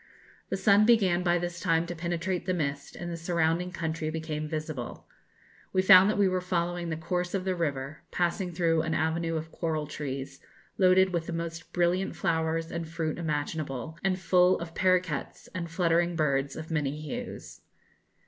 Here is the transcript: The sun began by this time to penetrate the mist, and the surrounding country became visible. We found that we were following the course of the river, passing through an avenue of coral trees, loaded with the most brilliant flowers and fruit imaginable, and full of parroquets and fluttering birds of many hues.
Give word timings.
The 0.49 0.57
sun 0.57 0.87
began 0.87 1.21
by 1.21 1.37
this 1.37 1.59
time 1.59 1.85
to 1.85 1.93
penetrate 1.93 2.47
the 2.47 2.55
mist, 2.55 2.95
and 2.95 3.11
the 3.11 3.15
surrounding 3.17 3.71
country 3.71 4.09
became 4.09 4.49
visible. 4.49 5.05
We 5.73 5.83
found 5.83 6.09
that 6.09 6.17
we 6.17 6.27
were 6.27 6.41
following 6.41 6.89
the 6.89 6.97
course 6.97 7.35
of 7.35 7.45
the 7.45 7.53
river, 7.53 8.01
passing 8.09 8.51
through 8.51 8.81
an 8.81 8.95
avenue 8.95 9.35
of 9.35 9.51
coral 9.51 9.85
trees, 9.85 10.39
loaded 10.79 11.13
with 11.13 11.27
the 11.27 11.33
most 11.33 11.71
brilliant 11.71 12.15
flowers 12.15 12.71
and 12.71 12.89
fruit 12.89 13.19
imaginable, 13.19 13.95
and 14.03 14.17
full 14.17 14.57
of 14.59 14.73
parroquets 14.73 15.47
and 15.53 15.69
fluttering 15.69 16.15
birds 16.15 16.55
of 16.55 16.71
many 16.71 16.99
hues. 16.99 17.61